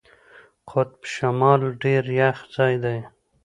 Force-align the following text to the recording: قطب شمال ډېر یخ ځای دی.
قطب 0.69 0.97
شمال 1.13 1.61
ډېر 1.83 2.03
یخ 2.19 2.37
ځای 2.55 2.75
دی. 2.83 2.99